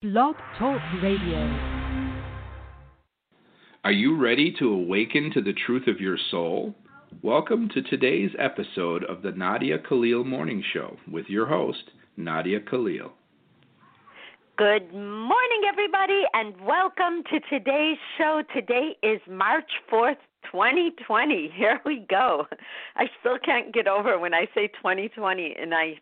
[0.00, 1.40] Blog Talk Radio.
[3.82, 6.72] Are you ready to awaken to the truth of your soul?
[7.20, 11.82] Welcome to today's episode of the Nadia Khalil Morning Show with your host,
[12.16, 13.10] Nadia Khalil.
[14.56, 18.44] Good morning, everybody, and welcome to today's show.
[18.54, 20.18] Today is March 4th,
[20.52, 21.52] 2020.
[21.56, 22.46] Here we go.
[22.94, 25.98] I still can't get over when I say 2020 and I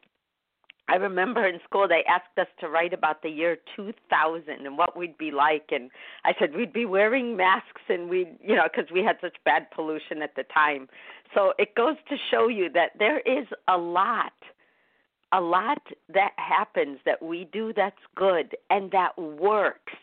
[0.89, 4.97] I remember in school they asked us to write about the year 2000 and what
[4.97, 5.91] we'd be like, and
[6.25, 9.69] I said we'd be wearing masks and we, you know, because we had such bad
[9.75, 10.89] pollution at the time.
[11.35, 14.33] So it goes to show you that there is a lot,
[15.33, 15.83] a lot
[16.13, 19.95] that happens that we do that's good and that works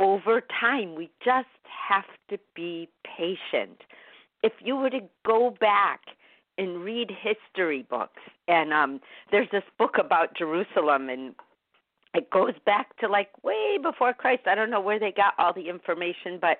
[0.00, 0.94] over time.
[0.94, 1.48] We just
[1.88, 3.82] have to be patient.
[4.42, 6.00] If you were to go back
[6.58, 8.22] and read history books.
[8.48, 9.00] And um
[9.30, 11.34] there's this book about Jerusalem and
[12.14, 14.42] it goes back to like way before Christ.
[14.46, 16.58] I don't know where they got all the information, but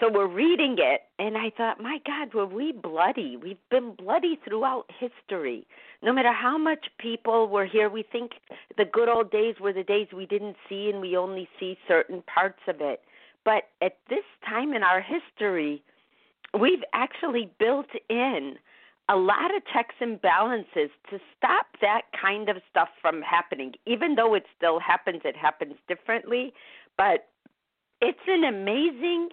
[0.00, 3.36] so we're reading it and I thought, my God, were we bloody?
[3.36, 5.66] We've been bloody throughout history.
[6.02, 8.32] No matter how much people were here, we think
[8.76, 12.22] the good old days were the days we didn't see and we only see certain
[12.22, 13.00] parts of it.
[13.44, 15.82] But at this time in our history,
[16.56, 18.56] we've actually built in
[19.08, 23.72] a lot of checks and balances to stop that kind of stuff from happening.
[23.86, 26.52] Even though it still happens, it happens differently.
[26.96, 27.28] But
[28.00, 29.28] it's an amazing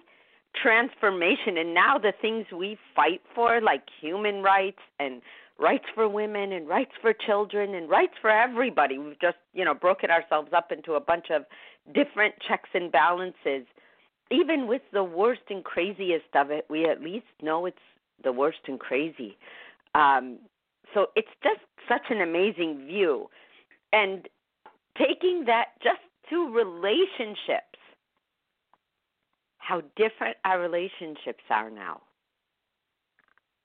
[0.60, 1.58] transformation.
[1.58, 5.20] And now the things we fight for, like human rights and
[5.58, 9.74] rights for women and rights for children and rights for everybody, we've just, you know,
[9.74, 11.42] broken ourselves up into a bunch of
[11.92, 13.66] different checks and balances
[14.30, 17.76] even with the worst and craziest of it, we at least know it's
[18.22, 19.36] the worst and crazy.
[19.94, 20.38] Um,
[20.92, 23.28] so it's just such an amazing view.
[23.92, 24.28] And
[24.96, 27.78] taking that just to relationships,
[29.58, 32.00] how different our relationships are now.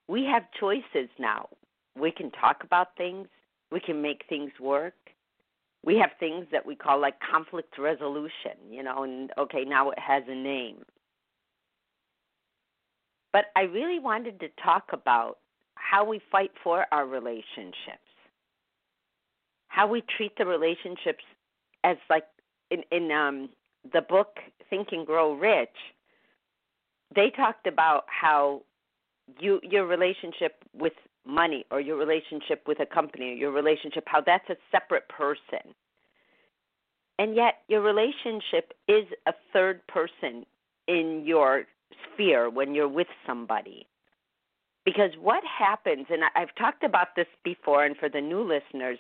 [0.08, 1.50] We have choices now.
[2.00, 3.28] We can talk about things,
[3.72, 4.96] we can make things work,
[5.84, 10.00] we have things that we call like conflict resolution, you know, and okay, now it
[10.00, 10.84] has a name.
[13.32, 15.38] But I really wanted to talk about
[15.76, 18.10] how we fight for our relationships,
[19.68, 21.24] how we treat the relationships
[21.84, 22.26] as like
[22.72, 23.50] in in um,
[23.94, 24.38] the book
[24.70, 25.70] Think and Grow Rich.
[27.16, 28.64] They talked about how
[29.40, 30.94] you your relationship with
[31.30, 35.74] money or your relationship with a company or your relationship, how that's a separate person.
[37.18, 40.46] And yet, your relationship is a third person
[40.88, 41.64] in your
[42.14, 43.86] sphere when you're with somebody.
[44.86, 48.98] Because what happens, and I've talked about this before, and for the new listeners,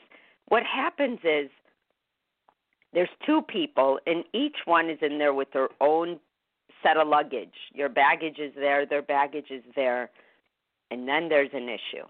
[0.49, 1.49] what happens is
[2.93, 6.19] there's two people, and each one is in there with their own
[6.83, 7.53] set of luggage.
[7.73, 10.09] Your baggage is there, their baggage is there,
[10.91, 12.05] and then there's an issue.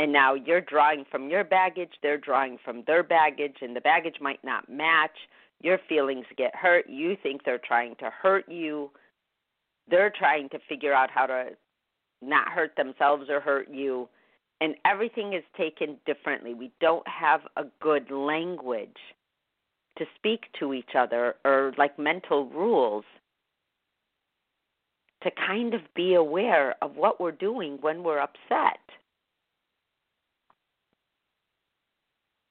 [0.00, 4.16] And now you're drawing from your baggage, they're drawing from their baggage, and the baggage
[4.18, 5.14] might not match.
[5.60, 6.88] Your feelings get hurt.
[6.88, 8.90] You think they're trying to hurt you.
[9.90, 11.48] They're trying to figure out how to
[12.22, 14.08] not hurt themselves or hurt you.
[14.62, 16.54] And everything is taken differently.
[16.54, 18.96] We don't have a good language
[19.98, 23.04] to speak to each other or like mental rules
[25.24, 28.80] to kind of be aware of what we're doing when we're upset.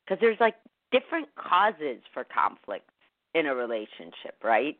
[0.09, 0.55] Because there's like
[0.91, 2.93] different causes for conflicts
[3.35, 4.77] in a relationship, right?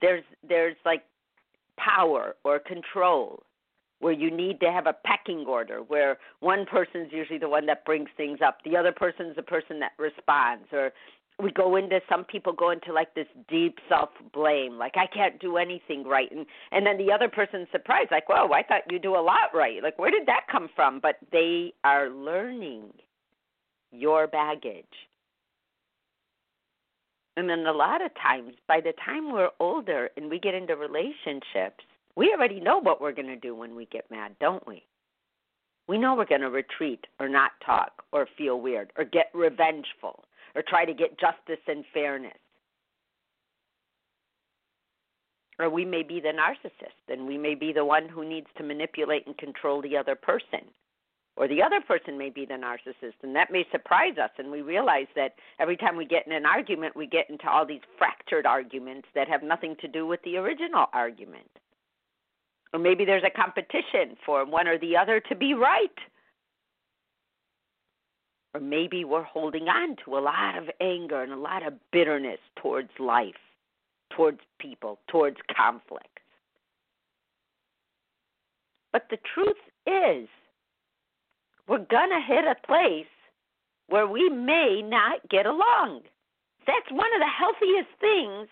[0.00, 1.02] There's there's like
[1.76, 3.42] power or control
[3.98, 7.84] where you need to have a pecking order where one person's usually the one that
[7.84, 10.92] brings things up, the other person's the person that responds or
[11.38, 15.40] we go into some people go into like this deep self blame like i can't
[15.40, 18.98] do anything right and and then the other person's surprised like whoa i thought you
[18.98, 22.92] do a lot right like where did that come from but they are learning
[23.92, 24.84] your baggage.
[27.36, 30.76] And then a lot of times, by the time we're older and we get into
[30.76, 31.84] relationships,
[32.16, 34.82] we already know what we're going to do when we get mad, don't we?
[35.88, 40.24] We know we're going to retreat or not talk or feel weird or get revengeful
[40.54, 42.36] or try to get justice and fairness.
[45.58, 48.64] Or we may be the narcissist and we may be the one who needs to
[48.64, 50.60] manipulate and control the other person
[51.40, 54.60] or the other person may be the narcissist and that may surprise us and we
[54.60, 58.44] realize that every time we get in an argument we get into all these fractured
[58.44, 61.50] arguments that have nothing to do with the original argument
[62.74, 65.98] or maybe there's a competition for one or the other to be right
[68.54, 72.40] Or maybe we're holding on to a lot of anger and a lot of bitterness
[72.60, 73.34] towards life,
[74.10, 76.18] towards people, towards conflict.
[78.92, 79.56] But the truth
[79.86, 80.28] is,
[81.70, 83.06] we're going to hit a place
[83.86, 86.00] where we may not get along.
[86.66, 88.48] That's one of the healthiest things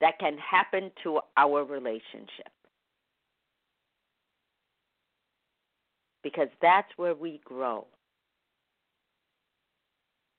[0.00, 2.50] that can happen to our relationship.
[6.24, 7.86] Because that's where we grow.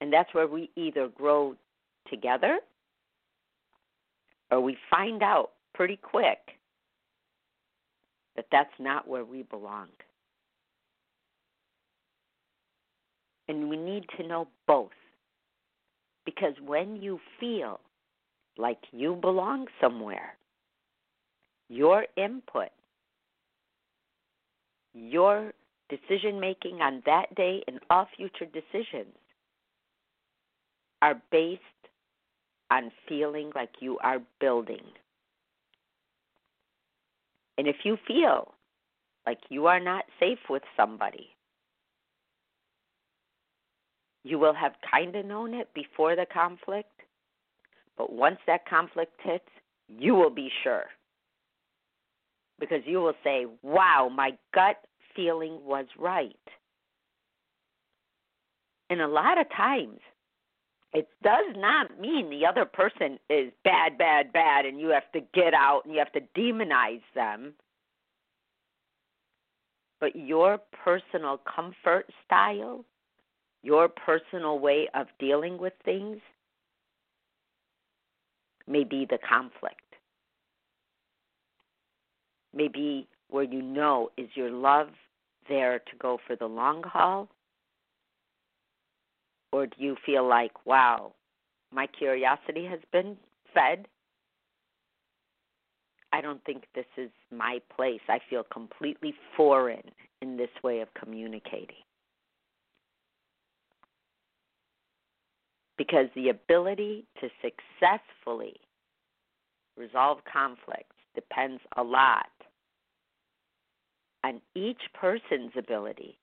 [0.01, 1.56] And that's where we either grow
[2.10, 2.60] together
[4.51, 6.40] or we find out pretty quick
[8.36, 9.88] that that's not where we belong.
[13.47, 14.91] And we need to know both.
[16.25, 17.79] Because when you feel
[18.57, 20.35] like you belong somewhere,
[21.69, 22.69] your input,
[24.94, 25.53] your
[25.89, 29.15] decision making on that day and all future decisions
[31.01, 31.61] are based
[32.71, 34.81] on feeling like you are building.
[37.57, 38.53] And if you feel
[39.25, 41.29] like you are not safe with somebody,
[44.27, 47.01] you will have kind of known it before the conflict,
[47.97, 49.50] but once that conflict hits,
[49.88, 50.85] you will be sure.
[52.59, 54.77] Because you will say, wow, my gut
[55.15, 56.35] feeling was right.
[58.89, 60.00] And a lot of times,
[60.94, 65.19] it does not mean the other person is bad, bad, bad, and you have to
[65.33, 67.53] get out and you have to demonize them.
[70.00, 72.85] But your personal comfort style,
[73.68, 76.19] your personal way of dealing with things,
[78.66, 79.81] may be the conflict.
[82.56, 84.88] Maybe where you know is your love
[85.50, 87.28] there to go for the long haul?
[89.52, 91.12] Or do you feel like, wow,
[91.74, 93.18] my curiosity has been
[93.54, 93.86] fed?
[96.14, 98.00] I don't think this is my place.
[98.08, 99.92] I feel completely foreign
[100.22, 101.84] in this way of communicating.
[105.77, 108.56] Because the ability to successfully
[109.77, 112.25] resolve conflicts depends a lot
[114.24, 116.18] on each person's ability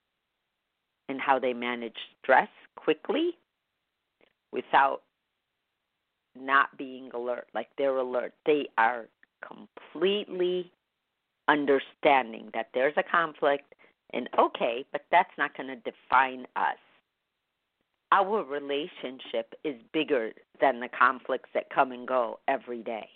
[1.08, 3.30] and how they manage stress quickly
[4.52, 5.02] without
[6.36, 7.46] not being alert.
[7.54, 8.32] Like they're alert.
[8.46, 9.06] They are
[9.46, 10.72] completely
[11.48, 13.74] understanding that there's a conflict
[14.12, 16.78] and okay, but that's not going to define us.
[18.14, 20.31] Our relationship is bigger
[20.61, 23.08] than the conflicts that come and go every day.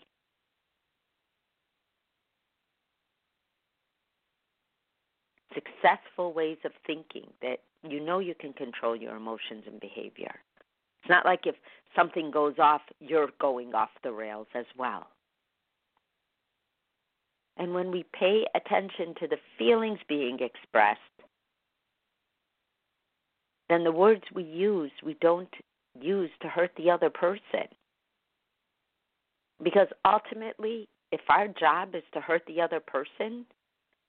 [5.54, 10.34] successful ways of thinking that you know you can control your emotions and behavior.
[11.00, 11.54] It's not like if
[11.96, 15.08] something goes off, you're going off the rails as well.
[17.56, 21.00] And when we pay attention to the feelings being expressed,
[23.68, 25.52] then the words we use, we don't
[26.00, 27.68] use to hurt the other person.
[29.62, 33.44] Because ultimately, if our job is to hurt the other person,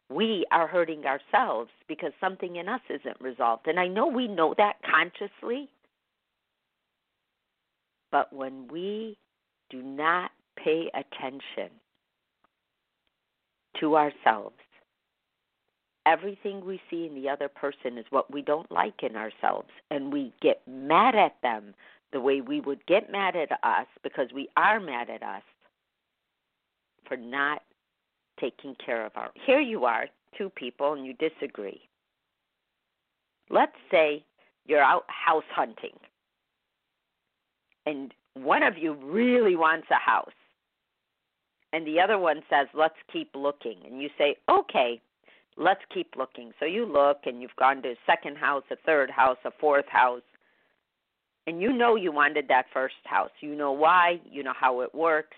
[0.09, 3.67] we are hurting ourselves because something in us isn't resolved.
[3.67, 5.69] And I know we know that consciously.
[8.11, 9.17] But when we
[9.69, 11.71] do not pay attention
[13.79, 14.55] to ourselves,
[16.09, 19.69] everything we see in the other person is what we don't like in ourselves.
[19.91, 21.75] And we get mad at them
[22.11, 25.43] the way we would get mad at us because we are mad at us
[27.07, 27.61] for not
[28.39, 29.29] taking care of our.
[29.45, 31.81] Here you are, two people, and you disagree.
[33.51, 34.23] Let's say
[34.65, 35.97] you're out house hunting,
[37.85, 40.29] and one of you really wants a house,
[41.73, 43.77] and the other one says, Let's keep looking.
[43.85, 45.01] And you say, Okay,
[45.59, 46.51] let's keep looking.
[46.59, 49.87] So you look, and you've gone to a second house, a third house, a fourth
[49.87, 50.21] house.
[51.45, 53.31] And you know you wanted that first house.
[53.41, 55.35] You know why, you know how it works.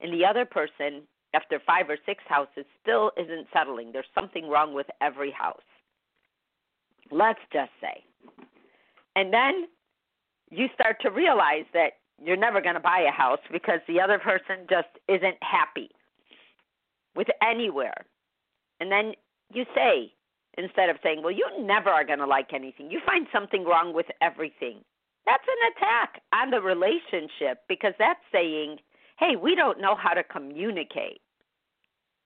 [0.00, 1.02] And the other person
[1.34, 3.90] after five or six houses still isn't settling.
[3.92, 5.62] There's something wrong with every house.
[7.10, 8.04] Let's just say.
[9.16, 9.66] And then
[10.50, 14.18] you start to realize that you're never going to buy a house because the other
[14.18, 15.90] person just isn't happy
[17.16, 18.04] with anywhere.
[18.80, 19.12] And then
[19.54, 20.12] you say,
[20.58, 23.94] instead of saying, well, you never are going to like anything, you find something wrong
[23.94, 24.78] with everything.
[25.24, 28.78] That's an attack on the relationship because that's saying,
[29.18, 31.20] hey, we don't know how to communicate.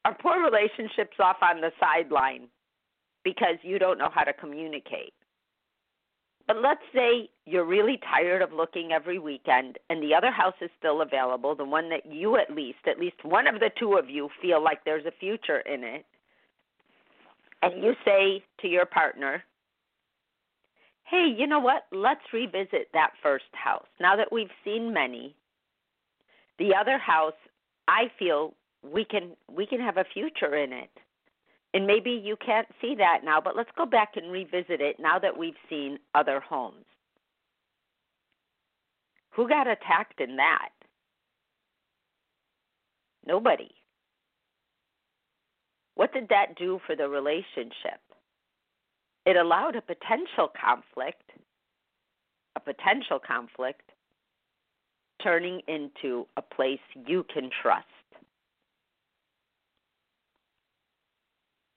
[0.05, 2.49] Our poor relationship's off on the sideline
[3.25, 5.13] because you don't know how to communicate.
[6.47, 10.71] But let's say you're really tired of looking every weekend and the other house is
[10.79, 14.09] still available, the one that you at least, at least one of the two of
[14.09, 16.07] you feel like there's a future in it.
[17.63, 19.43] And you say to your partner,
[21.05, 21.85] hey, you know what?
[21.93, 23.87] Let's revisit that first house.
[24.01, 25.35] Now that we've seen many,
[26.59, 27.35] the other house,
[27.89, 30.91] I feel we can we can have a future in it.
[31.75, 35.19] And maybe you can't see that now, but let's go back and revisit it now
[35.19, 36.85] that we've seen other homes.
[39.31, 40.71] Who got attacked in that?
[43.27, 43.71] Nobody.
[45.97, 48.01] What did that do for the relationship?
[49.25, 51.33] It allowed a potential conflict,
[52.55, 53.91] a potential conflict,
[55.23, 57.87] turning into a place you can trust.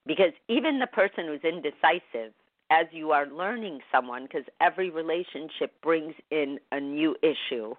[0.05, 2.33] Because even the person who's indecisive,
[2.71, 7.73] as you are learning someone, because every relationship brings in a new issue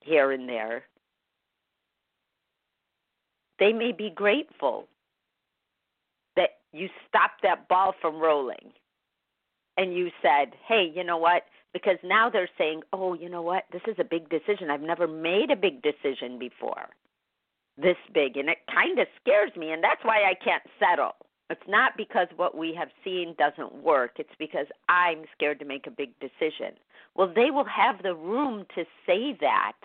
[0.00, 0.84] here and there,
[3.58, 4.86] they may be grateful
[6.36, 8.72] that you stopped that ball from rolling
[9.76, 11.44] and you said, hey, you know what?
[11.72, 13.64] Because now they're saying, oh, you know what?
[13.72, 14.70] This is a big decision.
[14.70, 16.88] I've never made a big decision before
[17.80, 21.12] this big and it kind of scares me and that's why I can't settle.
[21.50, 24.12] It's not because what we have seen doesn't work.
[24.18, 26.74] It's because I'm scared to make a big decision.
[27.14, 29.76] Well, they will have the room to say that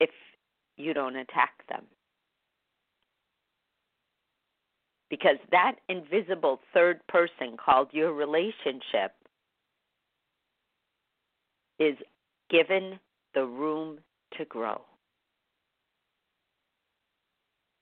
[0.00, 0.10] if
[0.82, 1.84] you don't attack them.
[5.10, 9.12] Because that invisible third person called your relationship
[11.78, 11.96] is
[12.50, 12.98] given
[13.34, 13.98] the room
[14.38, 14.80] to grow.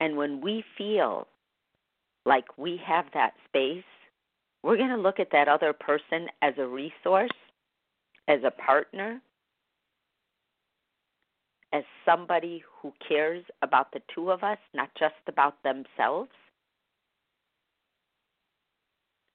[0.01, 1.29] And when we feel
[2.25, 3.85] like we have that space,
[4.63, 7.31] we're going to look at that other person as a resource,
[8.29, 9.21] as a partner,
[11.73, 16.31] as somebody who cares about the two of us, not just about themselves.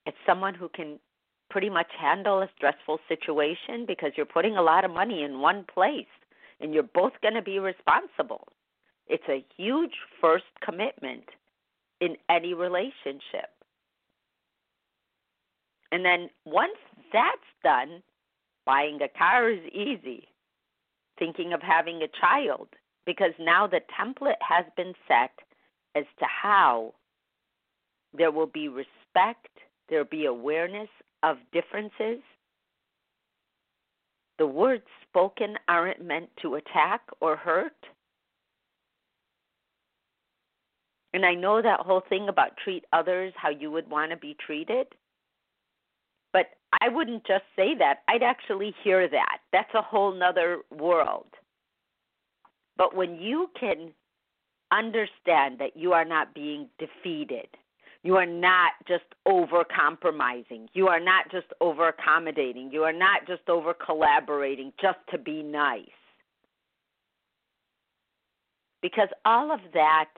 [0.06, 1.00] It's someone who can
[1.50, 5.66] pretty much handle a stressful situation because you're putting a lot of money in one
[5.74, 6.06] place
[6.60, 8.48] and you're both going to be responsible.
[9.08, 11.26] It's a huge first commitment
[12.02, 13.50] in any relationship.
[15.92, 16.78] And then once
[17.14, 18.02] that's done,
[18.66, 20.28] buying a car is easy.
[21.18, 22.68] Thinking of having a child,
[23.06, 25.32] because now the template has been set
[25.96, 26.94] as to how
[28.14, 29.50] there will be respect,
[29.90, 30.90] there will be awareness
[31.24, 32.22] of differences.
[34.38, 37.74] The words spoken aren't meant to attack or hurt
[41.16, 44.36] And I know that whole thing about treat others how you would want to be
[44.46, 44.88] treated.
[46.34, 46.48] But
[46.82, 48.00] I wouldn't just say that.
[48.10, 49.38] I'd actually hear that.
[49.56, 51.28] That's a whole nother world.
[52.76, 53.94] But when you can
[54.70, 57.48] understand that you are not being defeated,
[58.04, 63.26] you are not just over compromising, you are not just over accommodating, you are not
[63.26, 65.88] just over collaborating just to be nice.
[68.82, 70.10] Because all of that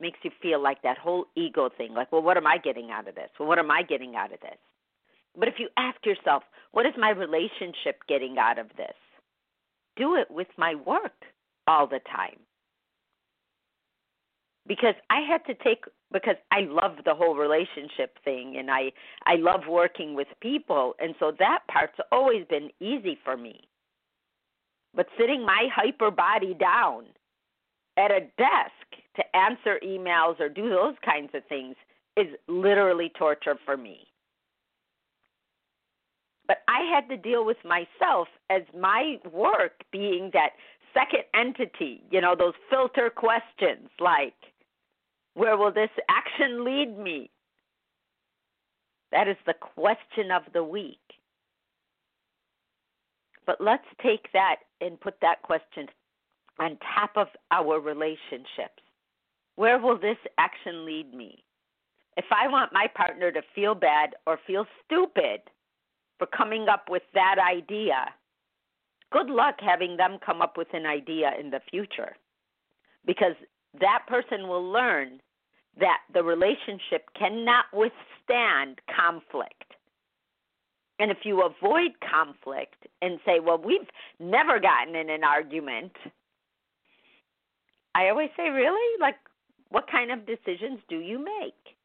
[0.00, 3.06] makes you feel like that whole ego thing like, well, what am I getting out
[3.06, 3.30] of this?
[3.38, 4.58] Well, what am I getting out of this?
[5.40, 6.42] But if you ask yourself,
[6.72, 8.94] what is my relationship getting out of this?
[9.96, 11.24] Do it with my work
[11.66, 12.38] all the time.
[14.68, 18.92] Because I had to take because I love the whole relationship thing and I
[19.24, 23.62] I love working with people and so that part's always been easy for me.
[24.94, 27.06] But sitting my hyper body down
[27.96, 31.76] at a desk to answer emails or do those kinds of things
[32.16, 34.09] is literally torture for me.
[36.50, 40.54] But I had to deal with myself as my work being that
[40.92, 44.34] second entity, you know, those filter questions like,
[45.34, 47.30] where will this action lead me?
[49.12, 50.98] That is the question of the week.
[53.46, 55.86] But let's take that and put that question
[56.58, 58.82] on top of our relationships.
[59.54, 61.44] Where will this action lead me?
[62.16, 65.42] If I want my partner to feel bad or feel stupid
[66.20, 68.04] for coming up with that idea,
[69.10, 72.14] good luck having them come up with an idea in the future.
[73.06, 73.34] Because
[73.80, 75.20] that person will learn
[75.78, 79.64] that the relationship cannot withstand conflict.
[80.98, 85.92] And if you avoid conflict and say, well, we've never gotten in an argument,
[87.94, 89.00] I always say, really?
[89.00, 89.16] Like,
[89.70, 91.76] what kind of decisions do you make?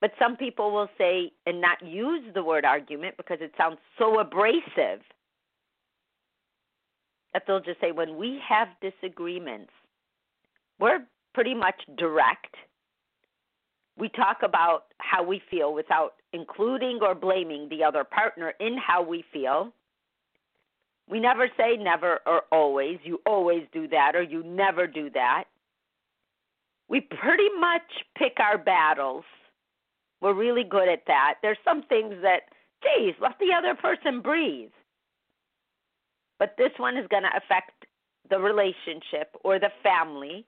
[0.00, 4.18] But some people will say and not use the word argument because it sounds so
[4.18, 5.02] abrasive
[7.32, 9.70] that they'll just say, when we have disagreements,
[10.78, 11.00] we're
[11.34, 12.54] pretty much direct.
[13.98, 19.02] We talk about how we feel without including or blaming the other partner in how
[19.02, 19.72] we feel.
[21.08, 22.98] We never say never or always.
[23.04, 25.44] You always do that or you never do that.
[26.88, 27.82] We pretty much
[28.16, 29.24] pick our battles.
[30.20, 31.34] We're really good at that.
[31.42, 32.42] There's some things that,
[32.82, 34.70] geez, let the other person breathe.
[36.38, 37.86] But this one is going to affect
[38.28, 40.46] the relationship or the family.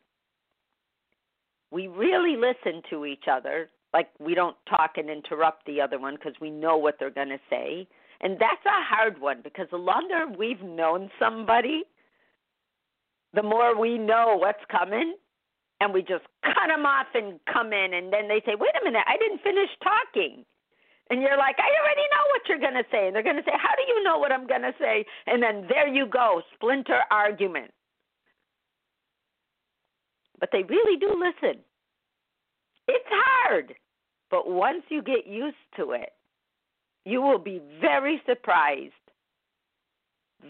[1.70, 3.68] We really listen to each other.
[3.92, 7.28] Like we don't talk and interrupt the other one because we know what they're going
[7.28, 7.86] to say.
[8.22, 11.82] And that's a hard one because the longer we've known somebody,
[13.34, 15.16] the more we know what's coming.
[15.82, 17.92] And we just cut them off and come in.
[17.92, 20.44] And then they say, wait a minute, I didn't finish talking.
[21.10, 23.08] And you're like, I already know what you're going to say.
[23.08, 25.04] And they're going to say, How do you know what I'm going to say?
[25.26, 27.72] And then there you go, splinter argument.
[30.38, 31.60] But they really do listen.
[32.86, 33.74] It's hard.
[34.30, 36.10] But once you get used to it,
[37.04, 38.92] you will be very surprised,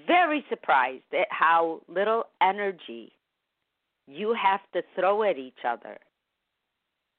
[0.07, 3.13] very surprised at how little energy
[4.07, 5.99] you have to throw at each other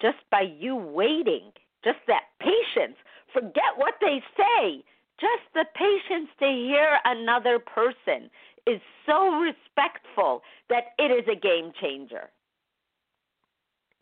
[0.02, 1.52] just by you waiting,
[1.84, 2.98] just that patience
[3.34, 4.84] forget what they say.
[5.20, 8.30] Just the patience to hear another person
[8.68, 12.30] is so respectful that it is a game changer.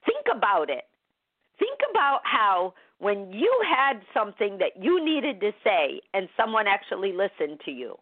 [0.05, 0.85] Think about it.
[1.59, 7.11] Think about how when you had something that you needed to say and someone actually
[7.11, 7.95] listened to you,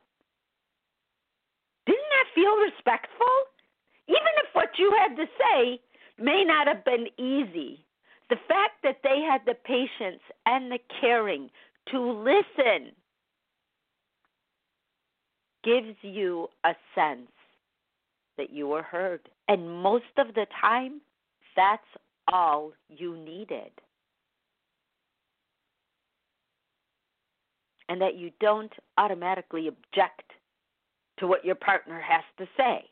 [1.85, 3.48] didn't that feel respectful?
[4.59, 5.79] What you had to say
[6.21, 7.85] may not have been easy,
[8.29, 11.49] the fact that they had the patience and the caring
[11.93, 12.91] to listen
[15.63, 17.31] gives you a sense
[18.37, 19.29] that you were heard.
[19.47, 20.99] And most of the time,
[21.55, 21.81] that's
[22.27, 23.71] all you needed.
[27.87, 30.33] And that you don't automatically object
[31.19, 32.89] to what your partner has to say.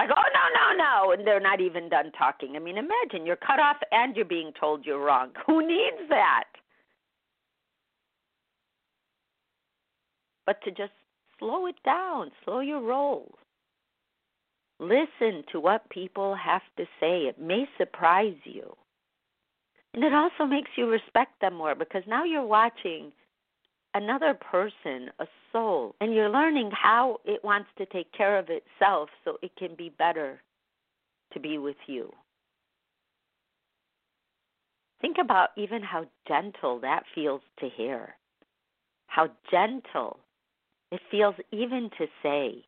[0.00, 1.12] Like, oh, no, no, no.
[1.12, 2.56] And they're not even done talking.
[2.56, 5.32] I mean, imagine you're cut off and you're being told you're wrong.
[5.46, 6.44] Who needs that?
[10.46, 10.92] But to just
[11.38, 13.34] slow it down, slow your roll.
[14.78, 17.26] Listen to what people have to say.
[17.26, 18.74] It may surprise you.
[19.92, 23.12] And it also makes you respect them more because now you're watching
[23.92, 29.08] another person, a soul, and you're learning how it wants to take care of itself
[29.24, 30.40] so it can be better
[31.32, 32.12] to be with you.
[35.00, 38.14] Think about even how gentle that feels to hear.
[39.06, 40.18] How gentle
[40.92, 42.64] it feels even to say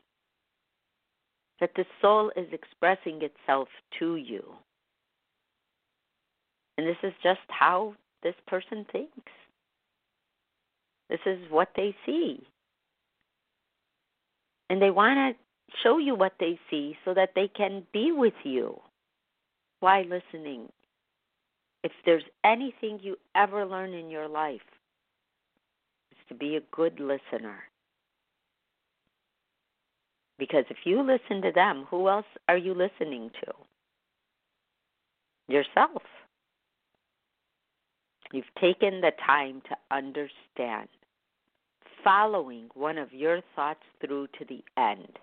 [1.59, 3.67] that the soul is expressing itself
[3.99, 4.43] to you.
[6.77, 9.31] And this is just how this person thinks.
[11.09, 12.47] This is what they see.
[14.73, 18.33] And they want to show you what they see so that they can be with
[18.43, 18.81] you.
[19.81, 20.69] Why listening?
[21.83, 24.65] If there's anything you ever learn in your life,
[26.09, 27.59] it's to be a good listener.
[30.39, 33.53] Because if you listen to them, who else are you listening to?
[35.47, 36.01] Yourself.
[38.31, 40.89] You've taken the time to understand,
[42.03, 45.17] following one of your thoughts through to the end.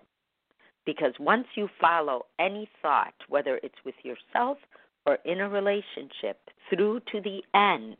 [0.85, 4.57] Because once you follow any thought, whether it's with yourself
[5.05, 6.39] or in a relationship,
[6.69, 7.97] through to the end,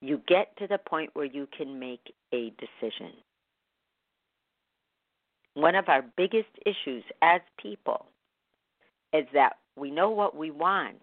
[0.00, 3.12] you get to the point where you can make a decision.
[5.54, 8.06] One of our biggest issues as people
[9.12, 11.02] is that we know what we want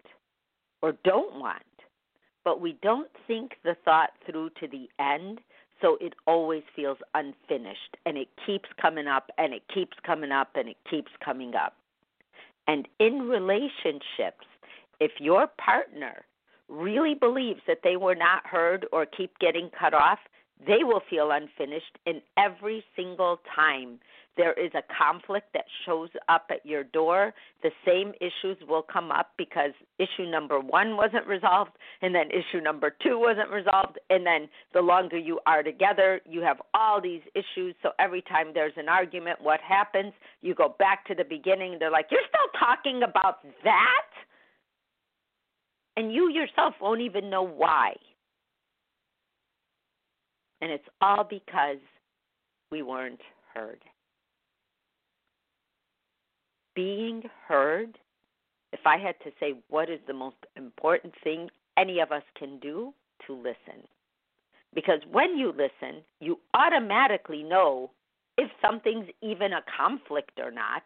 [0.82, 1.62] or don't want,
[2.44, 5.40] but we don't think the thought through to the end,
[5.80, 10.50] so it always feels unfinished and it keeps coming up and it keeps coming up
[10.54, 11.74] and it keeps coming up.
[12.66, 14.46] And in relationships,
[15.00, 16.24] if your partner
[16.68, 20.18] really believes that they were not heard or keep getting cut off,
[20.66, 23.98] they will feel unfinished, and every single time
[24.40, 29.10] there is a conflict that shows up at your door, the same issues will come
[29.10, 34.24] up because issue number one wasn't resolved, and then issue number two wasn't resolved, and
[34.24, 37.74] then the longer you are together, you have all these issues.
[37.82, 40.14] So every time there's an argument, what happens?
[40.40, 41.76] You go back to the beginning.
[41.78, 44.08] They're like, You're still talking about that?
[45.98, 47.92] And you yourself won't even know why.
[50.62, 51.82] And it's all because
[52.72, 53.20] we weren't
[53.52, 53.80] heard.
[56.74, 57.98] Being heard,
[58.72, 62.58] if I had to say what is the most important thing any of us can
[62.60, 62.92] do,
[63.26, 63.86] to listen.
[64.74, 67.90] Because when you listen, you automatically know
[68.38, 70.82] if something's even a conflict or not.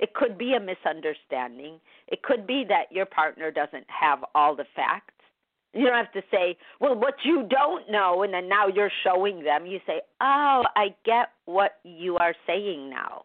[0.00, 1.78] It could be a misunderstanding.
[2.08, 5.12] It could be that your partner doesn't have all the facts.
[5.72, 9.42] You don't have to say, well, what you don't know, and then now you're showing
[9.42, 9.66] them.
[9.66, 13.24] You say, oh, I get what you are saying now.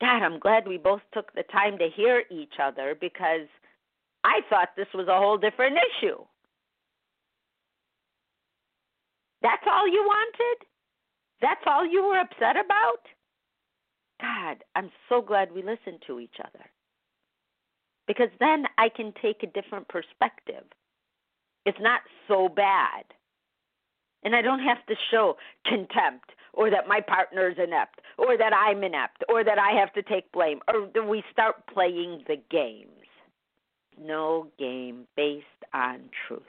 [0.00, 3.46] God, I'm glad we both took the time to hear each other because
[4.24, 6.16] I thought this was a whole different issue.
[9.42, 10.66] That's all you wanted?
[11.40, 13.00] That's all you were upset about?
[14.20, 16.64] God, I'm so glad we listened to each other.
[18.06, 20.64] Because then I can take a different perspective.
[21.64, 23.04] It's not so bad.
[24.22, 28.52] And I don't have to show contempt or that my partner is inept or that
[28.52, 32.88] I'm inept or that I have to take blame or we start playing the games.
[34.02, 36.42] No game based on truth.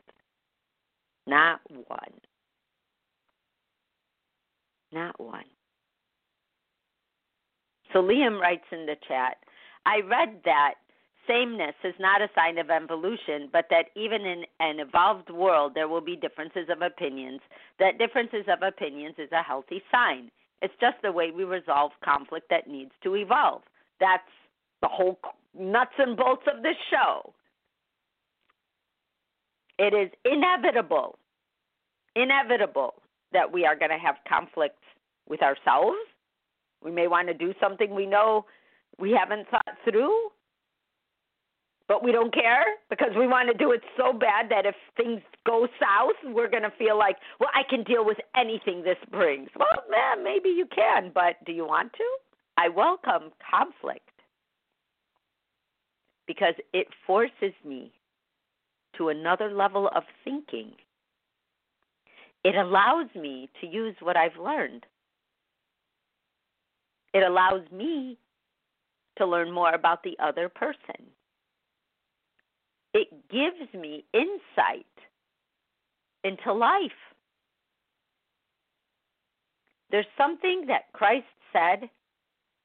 [1.27, 2.13] Not one.
[4.91, 5.45] Not one.
[7.93, 9.37] So Liam writes in the chat
[9.85, 10.75] I read that
[11.27, 15.88] sameness is not a sign of evolution, but that even in an evolved world, there
[15.88, 17.41] will be differences of opinions.
[17.79, 20.31] That differences of opinions is a healthy sign.
[20.62, 23.63] It's just the way we resolve conflict that needs to evolve.
[23.99, 24.23] That's
[24.81, 25.19] the whole
[25.57, 27.34] nuts and bolts of this show.
[29.79, 31.17] It is inevitable,
[32.15, 32.95] inevitable
[33.34, 34.84] that we are going to have conflicts
[35.27, 35.97] with ourselves.
[36.84, 38.45] We may want to do something we know
[38.99, 40.29] we haven't thought through,
[41.91, 45.19] but we don't care because we want to do it so bad that if things
[45.45, 49.49] go south, we're going to feel like, well, I can deal with anything this brings.
[49.60, 52.04] Well, man, maybe you can, but do you want to?
[52.56, 54.08] I welcome conflict
[56.27, 57.91] because it forces me
[58.97, 60.71] to another level of thinking
[62.45, 64.86] it allows me to use what I've learned.
[67.13, 68.17] It allows me
[69.17, 71.12] to learn more about the other person.
[72.93, 74.86] It gives me insight
[76.23, 76.91] into life.
[79.89, 81.89] There's something that Christ said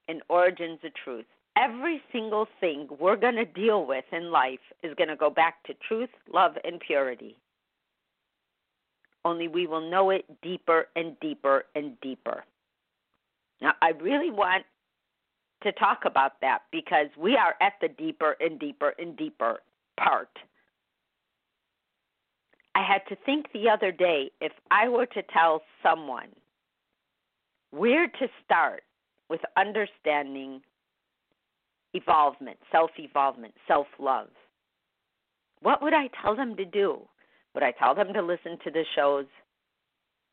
[0.07, 1.25] in Origins of Truth.
[1.57, 5.63] Every single thing we're going to deal with in life is going to go back
[5.63, 7.37] to truth, love, and purity
[9.27, 12.45] only we will know it deeper and deeper and deeper.
[13.61, 14.63] Now, I really want
[15.63, 19.59] to talk about that because we are at the deeper and deeper and deeper
[19.97, 20.29] part.
[22.75, 26.29] I had to think the other day if I were to tell someone
[27.71, 28.83] where to start
[29.29, 30.61] with understanding
[31.93, 34.29] evolvement, self evolvement, self love,
[35.61, 37.01] what would I tell them to do?
[37.55, 39.25] Would I tell them to listen to the shows?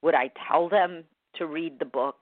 [0.03, 1.05] Would I tell them
[1.37, 2.17] to read the book?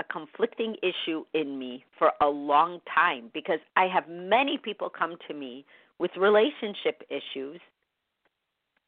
[0.00, 5.16] A conflicting issue in me for a long time because I have many people come
[5.26, 5.64] to me
[5.98, 7.60] with relationship issues.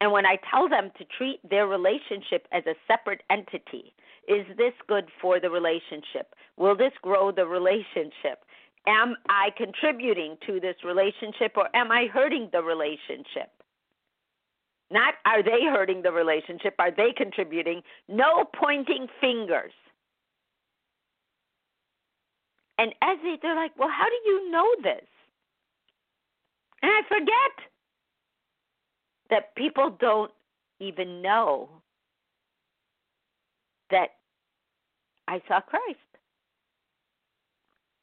[0.00, 3.92] And when I tell them to treat their relationship as a separate entity,
[4.28, 6.34] is this good for the relationship?
[6.56, 8.44] Will this grow the relationship?
[8.86, 13.50] Am I contributing to this relationship or am I hurting the relationship?
[14.90, 16.74] Not are they hurting the relationship?
[16.78, 17.82] Are they contributing?
[18.08, 19.72] No pointing fingers.
[22.80, 25.06] And as they, they're like, well, how do you know this?
[26.80, 27.68] And I forget
[29.28, 30.30] that people don't
[30.80, 31.68] even know
[33.90, 34.12] that
[35.28, 35.98] I saw Christ.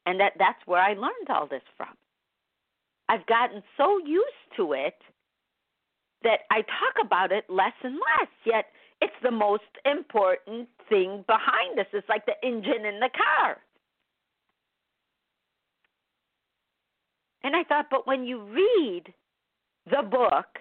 [0.06, 1.96] And that that's where I learned all this from.
[3.10, 4.96] I've gotten so used to it
[6.22, 8.66] that I talk about it less and less, yet
[9.02, 11.88] it's the most important thing behind us.
[11.94, 13.58] It's like the engine in the car.
[17.48, 19.04] And I thought, but when you read
[19.86, 20.60] the book,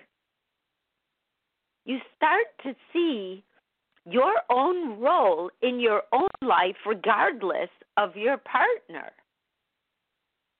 [1.84, 3.42] you start to see
[4.08, 9.10] your own role in your own life, regardless of your partner.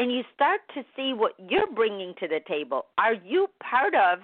[0.00, 2.86] And you start to see what you're bringing to the table.
[2.98, 4.18] Are you part of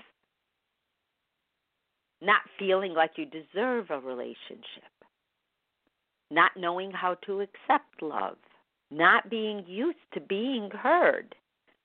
[2.21, 4.91] not feeling like you deserve a relationship,
[6.33, 8.39] not knowing how to accept love,
[8.91, 11.37] not being used to being heard,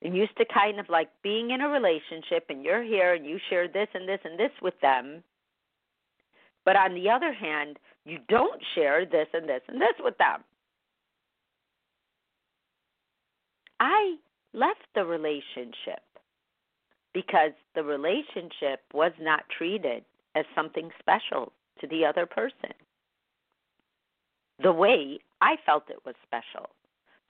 [0.01, 3.39] and used to kind of like being in a relationship and you're here and you
[3.49, 5.23] share this and this and this with them.
[6.65, 10.43] But on the other hand, you don't share this and this and this with them.
[13.79, 14.15] I
[14.53, 16.03] left the relationship
[17.13, 20.03] because the relationship was not treated
[20.35, 22.73] as something special to the other person
[24.61, 26.69] the way I felt it was special.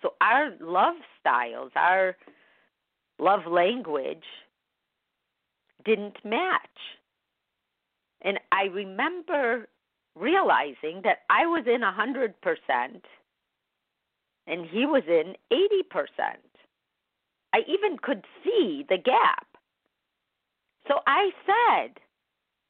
[0.02, 2.16] So our love styles, our
[3.20, 4.26] love language
[5.86, 6.62] didn't match.
[8.22, 9.68] And I remember
[10.16, 13.02] realizing that I was in a 100%
[14.48, 16.08] and he was in 80%.
[17.54, 19.48] I even could see the gap.
[20.88, 22.00] So I said,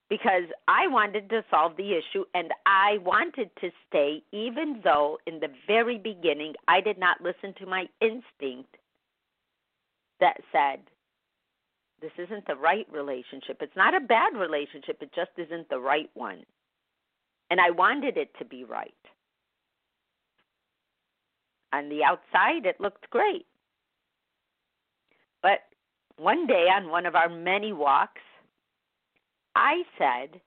[0.10, 5.40] because I wanted to solve the issue and I wanted to stay, even though in
[5.40, 8.78] the very beginning I did not listen to my instinct
[10.20, 10.80] that said,
[12.02, 13.58] This isn't the right relationship.
[13.62, 16.44] It's not a bad relationship, it just isn't the right one.
[17.50, 18.94] And I wanted it to be right.
[21.74, 23.46] On the outside, it looked great.
[25.42, 25.60] But
[26.18, 28.22] one day on one of our many walks,
[29.56, 30.40] I said,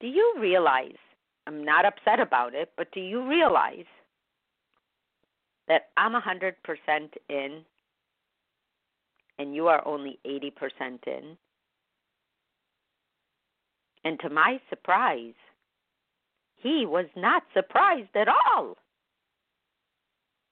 [0.00, 0.96] Do you realize?
[1.46, 3.84] I'm not upset about it, but do you realize
[5.68, 6.54] that I'm 100%
[7.28, 7.64] in
[9.38, 10.52] and you are only 80%
[11.06, 11.36] in?
[14.04, 15.34] And to my surprise,
[16.56, 18.76] he was not surprised at all.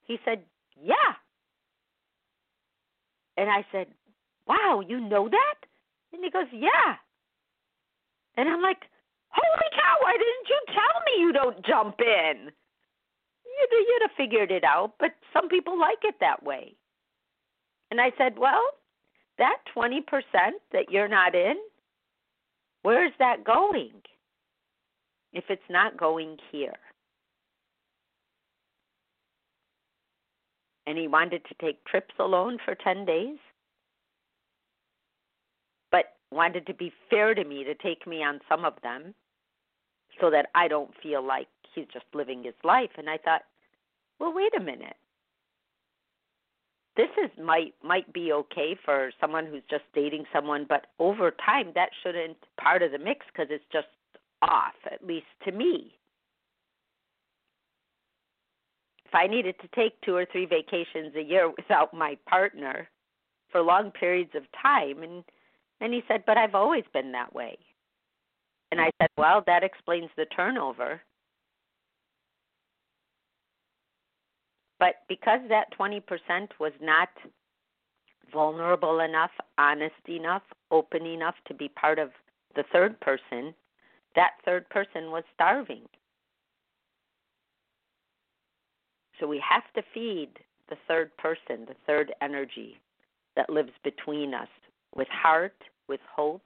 [0.06, 0.42] He said,
[0.82, 1.14] Yeah.
[3.36, 3.88] And I said,
[4.46, 5.54] Wow, you know that?
[6.12, 6.96] And he goes, Yeah.
[8.36, 8.82] And I'm like,
[9.28, 12.50] holy cow, why didn't you tell me you don't jump in?
[13.44, 16.74] You'd, you'd have figured it out, but some people like it that way.
[17.92, 18.62] And I said, well,
[19.36, 20.00] that 20%
[20.72, 21.56] that you're not in,
[22.80, 23.92] where's that going?
[25.34, 26.78] If it's not going here.
[30.86, 33.36] And he wanted to take trips alone for 10 days
[35.90, 39.14] but wanted to be fair to me to take me on some of them
[40.18, 42.92] so that I don't feel like he's just living his life.
[42.96, 43.42] And I thought,
[44.18, 44.96] well, wait a minute.
[46.96, 51.72] This is might might be okay for someone who's just dating someone, but over time
[51.74, 53.86] that shouldn't part of the mix because it's just
[54.42, 55.94] off, at least to me.
[59.06, 62.88] If I needed to take two or three vacations a year without my partner
[63.50, 65.24] for long periods of time, and
[65.82, 67.58] and he said, But I've always been that way.
[68.70, 71.02] And I said, Well, that explains the turnover.
[74.82, 76.02] But because that 20%
[76.58, 77.08] was not
[78.32, 80.42] vulnerable enough, honest enough,
[80.72, 82.10] open enough to be part of
[82.56, 83.54] the third person,
[84.16, 85.82] that third person was starving.
[89.20, 90.30] So we have to feed
[90.68, 92.80] the third person, the third energy
[93.36, 94.48] that lives between us
[94.96, 95.54] with heart
[95.88, 96.42] with hope,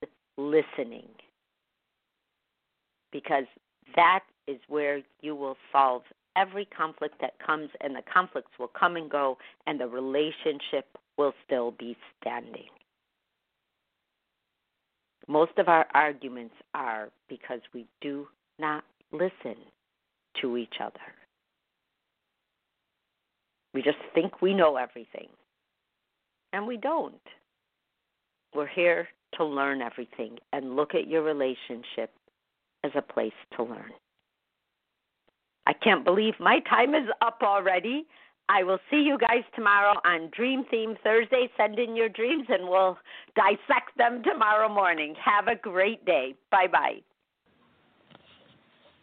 [0.00, 1.08] with listening.
[3.12, 3.44] Because
[3.94, 6.00] that is where you will solve
[6.36, 10.86] every conflict that comes, and the conflicts will come and go, and the relationship
[11.16, 12.68] will still be standing.
[15.26, 19.56] Most of our arguments are because we do not listen
[20.40, 20.94] to each other.
[23.74, 25.28] We just think we know everything,
[26.52, 27.14] and we don't.
[28.54, 32.10] We're here to learn everything and look at your relationship
[32.82, 33.92] as a place to learn.
[35.68, 38.06] I can't believe my time is up already.
[38.48, 41.50] I will see you guys tomorrow on Dream Theme Thursday.
[41.58, 42.96] Send in your dreams and we'll
[43.36, 45.14] dissect them tomorrow morning.
[45.22, 46.34] Have a great day.
[46.50, 47.02] Bye bye.